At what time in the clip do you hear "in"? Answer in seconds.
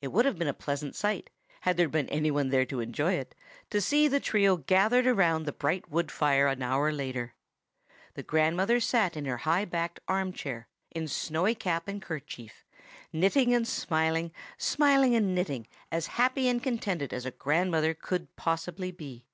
9.16-9.24, 10.92-11.08